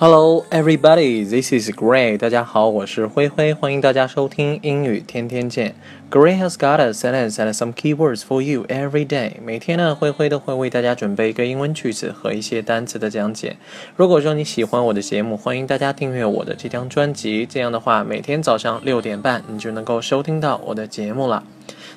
[0.00, 1.28] Hello, everybody.
[1.28, 2.16] This is Gray.
[2.16, 5.74] 大家好，我是灰灰，欢迎大家收听英语天天见。
[6.10, 9.32] Gray has got a sentence and some keywords for you every day.
[9.44, 13.58] 每天呢，灰灰都会为大家准备一个英文句子和一些单词的讲解。
[13.94, 17.44] 如果说你喜欢我的节目，欢迎大家订阅我的这张专辑。
[17.44, 21.44] 这样的话，每天早上六点半，你就能够收听到我的节目了。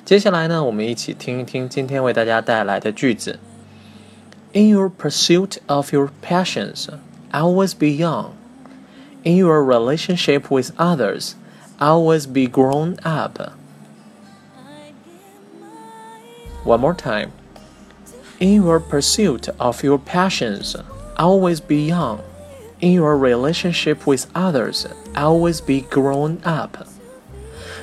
[0.04, 3.38] 接下来呢，我们一起听一听今天为大家带来的句子。
[4.52, 6.88] In your pursuit of your passions.
[7.33, 8.35] always be young.
[9.23, 11.35] In your relationship with others,
[11.79, 13.53] always be grown up.
[16.63, 17.31] One more time.
[18.39, 20.75] In your pursuit of your passions,
[21.17, 22.21] always be young.
[22.79, 26.87] In your relationship with others, always be grown up.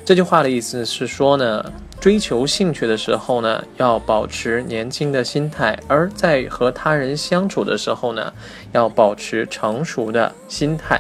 [0.04, 8.33] 这句话的意思是说呢， 追求兴趣的时候呢，要保持年轻的心态；而在和他人相处的时候呢，
[8.73, 10.99] 要保持成熟的心态。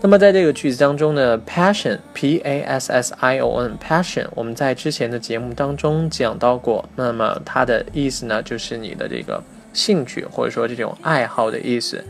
[0.00, 6.88] 那么在这个句子当中呢，passion，p a s s i o n，passion，我们在之前的节目当中讲到过。
[6.96, 9.40] 那么它的意思呢，就是你的这个。
[9.74, 12.02] 兴趣或者说这种爱好的意思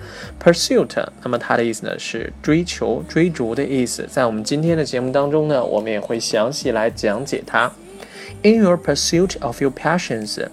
[0.43, 4.07] ，pursuit，那么它的意思呢是追求、追逐的意思。
[4.09, 7.71] 在我们今天的节目当中呢，我们也会详细来讲解它。
[8.43, 10.47] In your pursuit of your passions，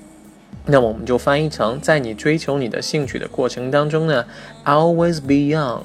[0.66, 4.26] 那么我们就翻译成在你追求你的兴趣的过程当中呢
[4.66, 5.84] ，always be young，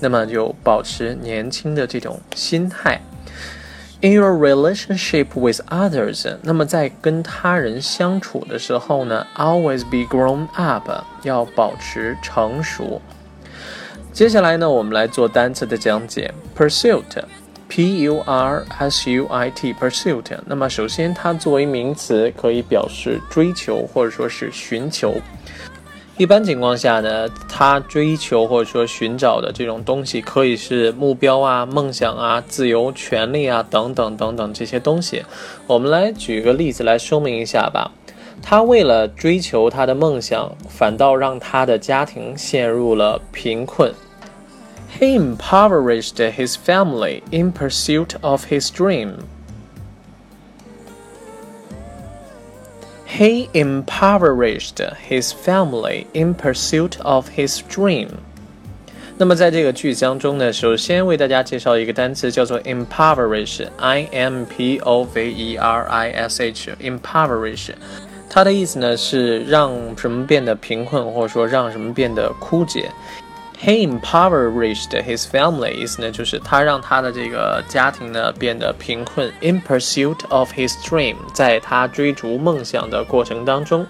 [0.00, 3.02] 那么就保持年轻的这种心态。
[4.00, 10.88] In your relationship with others，那么在跟他人相处的时候呢，always be grown up，
[11.24, 13.02] 要保持成熟。
[14.12, 17.02] 接下来呢，我们来做单词的讲解，pursuit。
[17.68, 20.24] P U R S U I T pursuit。
[20.46, 25.14] 那么首先，它作为名词，可以表示追求或者说是寻求。
[26.16, 35.22] 一般情况下呢，他追求或者说寻找的这种东西，可以是目标啊、梦想啊、自由、权利啊等等等等这些东西。
[35.68, 37.92] 我们来举个例子来说明一下吧。
[38.42, 43.92] 他为了追求他的梦想，反倒让他的家庭陷入了贫困。
[44.99, 49.25] He impoverished his family in pursuit of his dream.
[53.05, 58.09] He impoverished his family in pursuit of his dream。
[59.17, 67.69] 那么在这个句子当中呢，首先为大家介绍一个单词，叫做 impoverish，i m p o v e r i s h，impoverish。
[68.27, 72.89] 它的意思呢是让什么变得贫困，或者说让什么变得枯竭。
[73.60, 79.32] He impoverished his family，意思呢就是他让他的这个家庭呢变得贫困。
[79.40, 83.84] In pursuit of his dream，在他追逐梦想的过程当中，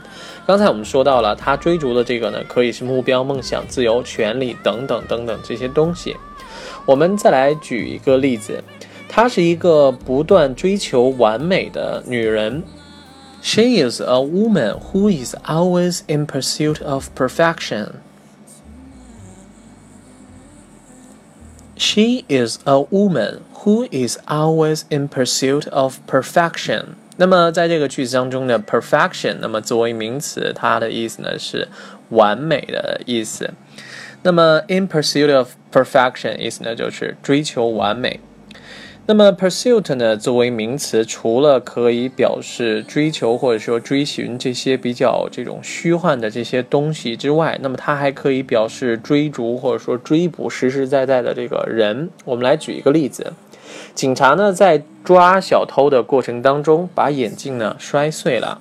[0.47, 6.17] 刚才我们说到了他追逐的这个呢，可以是目标、梦想、自由、权利等等等等这些东西。
[6.87, 8.65] 我们再来举一个例子，
[9.07, 12.63] 她是一个不断追求完美的女人。
[13.43, 17.89] She is a woman who is always in pursuit of perfection.
[21.78, 26.96] She is a woman who is always in pursuit of perfection。
[27.18, 31.68] 那么在这个句子当中呢，perfection，那么作为名词，它的意思呢是
[32.10, 33.52] 完美的意思。
[34.24, 38.20] 那么 in pursuit of perfection 意思呢就是追求完美。
[39.11, 52.11] 那么 pursuit 呢，作为名词，除了可以表示追求或者说追寻这些比较这种虚幻的这些东西之外，那么它还可以表示追逐或者说追捕实实在在的这个人。
[52.27, 53.33] 我们来举一个例子：
[53.95, 58.61] 警察呢在抓小偷的过程当中，把眼镜呢摔碎了。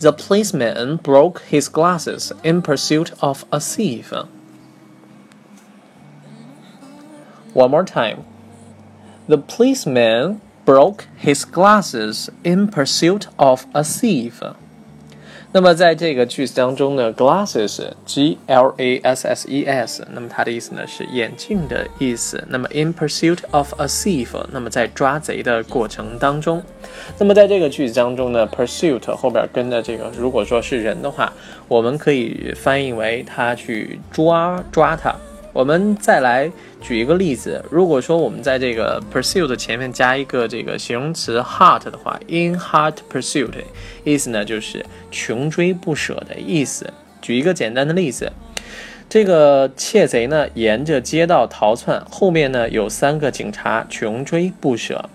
[0.00, 4.12] The policeman broke his glasses in pursuit of a thief.
[7.54, 8.18] One more time.
[9.28, 14.34] The policeman broke his glasses in pursuit of a thief。
[15.52, 22.44] 那么在这个句子当中呢，glasses，g l a s s e s，那么它的意思呢是眼镜的意思。
[22.48, 26.62] 那么 in pursuit of a thief，那么在抓贼的过程当中，
[27.18, 31.32] 那么在这个句子当中呢，pursuit 后边跟的这个，如果说是人的话，
[31.68, 35.14] 我们可以翻译为他去抓抓他。
[35.56, 43.50] 我们再来举一个例子，如果说我们在这个 pursuit 前面加一个这个形容词 hot 的话，in hot pursuit，
[44.04, 46.92] 意思呢就是穷追不舍的意思。
[47.22, 48.30] 举一个简单的例子，
[49.08, 55.08] 这个窃贼呢沿着街道逃窜，后面呢有三个警察穷追不舍。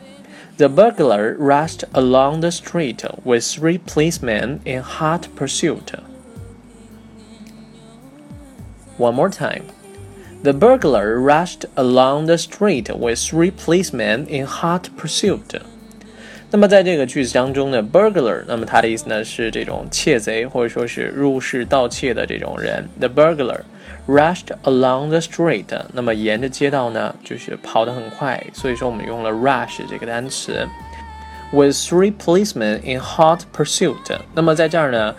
[0.57, 5.93] The burglar rushed along the street with three policemen in hot pursuit.
[8.97, 9.65] One more time.
[10.43, 15.61] The burglar rushed along the street with three policemen in hot pursuit.
[16.49, 22.89] 那么在这个句子当中呢，burglar，那么它的意思呢是这种窃贼或者说是入室盗窃的这种人。
[22.99, 23.61] The burglar
[24.07, 30.67] rushed along the street，那么沿着街道呢就是跑得很快，所以说我们用了 rush 这个单词。
[31.51, 35.15] With three policemen in hot pursuit，那么在这儿呢。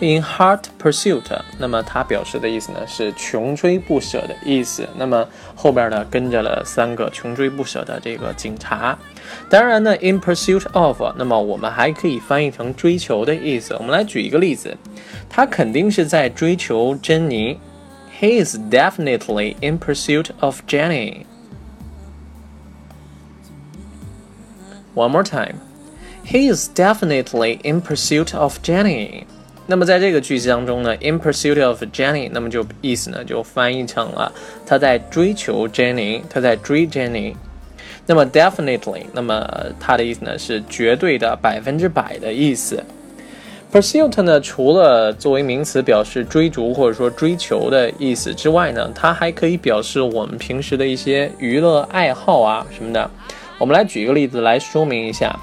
[0.00, 1.22] In hot pursuit，
[1.60, 4.84] 那么它表示的意思呢是穷追不舍的意思。
[4.96, 5.24] 那么
[5.54, 8.98] 后边呢跟着了三个穷追不舍的这个警察。
[9.48, 13.74] 当然呢，in pursuit of，那么我们还可以翻译成追求的意思。
[13.74, 14.76] 我们来举一个例子，
[15.30, 17.60] 他肯定是在追求珍妮。
[18.20, 21.26] He is definitely in pursuit of Jenny.
[24.96, 25.60] One more time.
[26.28, 29.22] He is definitely in pursuit of Jenny.
[29.68, 34.32] 那么在这个句子当中呢，in pursuit of Jenny，那么就意思呢就翻译成了
[34.66, 37.34] 他在追求 Jenny，他在追 Jenny。
[38.06, 42.82] 那么 definitely，那么它的意思呢是绝对的、百分之百的意思。
[43.72, 53.08] pursuit 呢，除了作为名词表示追逐或者说追求的意思之外呢，它还可以表示我们平时的一些娱乐爱好啊什么的。
[53.58, 55.38] 我们来举一个例子来说明一下。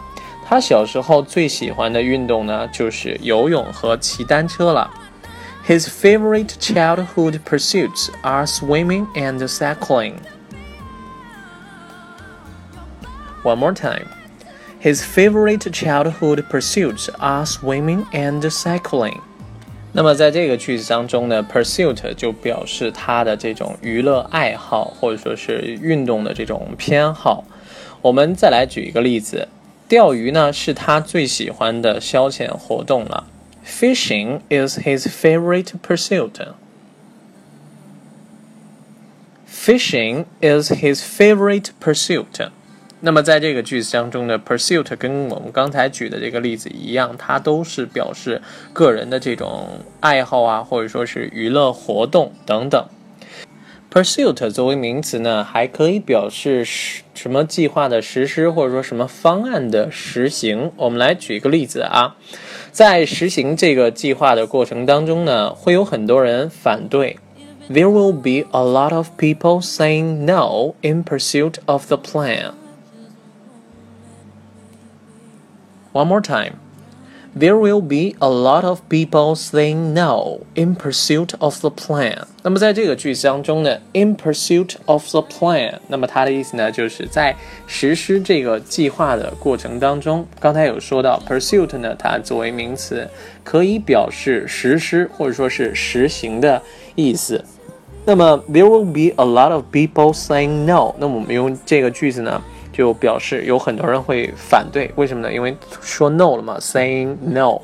[0.52, 4.90] 他小时候最喜欢的运动呢，就是游泳和骑单车了。
[5.66, 10.14] His favorite childhood pursuits are swimming and cycling.
[13.42, 14.06] One more time.
[14.80, 19.18] His favorite childhood pursuits are swimming and cycling.
[19.92, 27.44] 那么在这个句子当中呢，pursuit 就表示他的这种娱乐爱好或者说是运动的这种偏好。
[28.00, 29.48] 我们再来举一个例子。
[29.93, 33.27] 钓鱼呢是他最喜欢的消遣活动了。
[33.63, 36.31] Fishing is his favorite pursuit.
[39.47, 42.49] Fishing is his favorite pursuit.
[43.01, 48.41] 那么在这个句子当中的 pursuit 跟我们刚才举的这个例子一样，它都是表示
[48.73, 52.83] 个人的这种爱好啊，或者说是娱乐活动等等。
[53.92, 60.70] Pursuit 作为名词呢，还可以表示什什么计划的实施，或者说什么方案的实行。
[60.76, 62.16] 我们来举一个例子啊，
[62.70, 67.18] 在实行这个计划的过程当中呢，会有很多人反对。
[67.70, 72.52] There will be a lot of people saying no in pursuit of the plan.
[75.92, 76.52] One more time.
[77.35, 82.25] There will be a lot of people saying no in pursuit of the plan。
[82.43, 87.35] 那么在这个句子当中呢，in pursuit of the plan，那么它的意思呢，就是在
[87.65, 90.23] 实施这个计划的过程当中。
[90.39, 93.09] 刚才有说到，pursuit 呢，它作为名词，
[93.43, 96.61] 可以表示实施或者说是实行的
[96.93, 97.43] 意思。
[98.05, 102.39] 那么 there will be a lot of people saying no，那么我们用这个句子呢？
[102.73, 105.31] 就表示有很多人会反对，为什么呢？
[105.31, 107.61] 因为说 no 了嘛，saying no。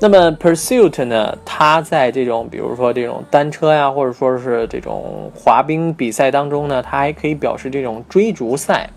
[0.00, 1.36] 那么 pursuit 呢？
[1.44, 8.90] 它在这种比如说这种单车呀，或者说是这种滑冰比赛当中呢，它还可以表示这种追逐赛。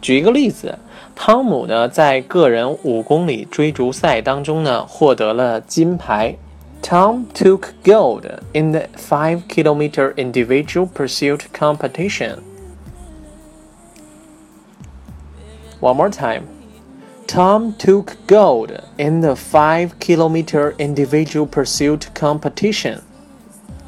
[0.00, 0.76] 举一个例子，
[1.14, 6.34] 汤姆呢在个人五公里追逐赛当中呢获得了金牌。
[6.82, 12.38] Tom took gold in the five kilometer individual pursuit competition.
[15.81, 16.43] One more time.
[17.27, 22.99] Tom took gold in the five kilometer individual pursuit competition.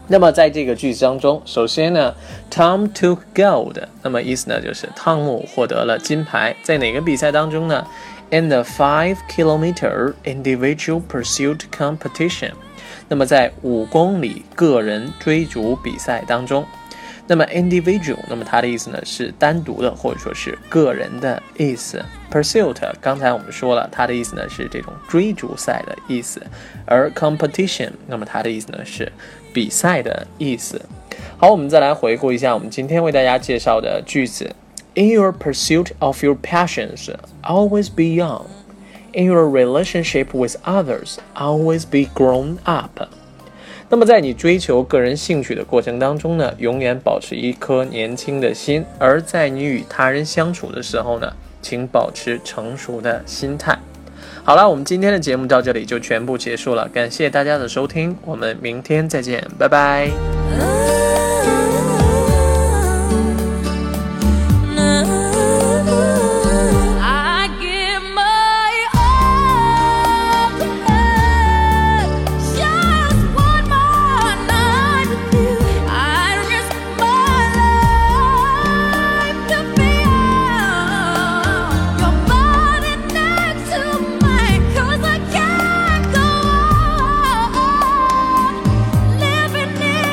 [0.08, 2.16] 那么在这个句子当中，首先呢，
[2.52, 7.86] Tom took gold，那么意思呢就是汤姆获得了金牌，在哪个比赛当中呢？
[8.32, 12.52] In the five kilometer individual pursuit competition，
[13.08, 16.66] 那么在五公里个人追逐比赛当中。
[17.27, 22.05] 那么 individual，那么它的意思呢是单独的或者说是个人的意思。
[22.31, 26.43] pursuit，刚才我们说了，它的意思呢是这种追逐赛的意思。
[26.85, 29.11] 而 competition，那么它的意思呢是
[29.53, 30.81] 比赛的意思。
[31.39, 34.55] 好，我们再来回顾一下我们今天为大家介绍的句子。
[34.95, 37.09] In your pursuit of your passions,
[37.43, 38.47] always be young.
[39.13, 43.09] In your relationship with others, always be grown up.
[43.89, 53.79] 那么，在你追求个人兴趣的过程当中呢，永远保持一颗年轻的心；而在你与他人相处的时候呢，请保持成熟的心态。
[54.43, 60.94] 好了，我们今天的节目到这里就全部结束了，感谢大家的收听，我们明天再见，拜拜。